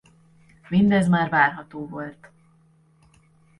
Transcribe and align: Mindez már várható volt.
Mindez 0.69 1.07
már 1.07 1.29
várható 1.29 1.87
volt. 1.87 2.31